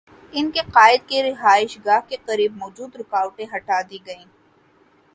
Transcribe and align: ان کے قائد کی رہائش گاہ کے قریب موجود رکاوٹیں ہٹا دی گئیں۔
ان 0.33 0.49
کے 0.51 0.61
قائد 0.73 1.01
کی 1.09 1.21
رہائش 1.23 1.77
گاہ 1.85 1.99
کے 2.09 2.15
قریب 2.25 2.51
موجود 2.57 2.95
رکاوٹیں 2.95 3.45
ہٹا 3.53 3.81
دی 3.89 3.97
گئیں۔ 4.05 4.25